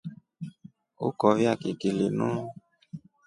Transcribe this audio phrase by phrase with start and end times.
[1.07, 2.29] Ukovya kiki linu.